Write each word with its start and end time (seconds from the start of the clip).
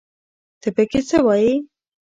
ته 0.61 0.69
پکې 0.75 1.01
څه 1.09 1.17
وايې 1.25 1.53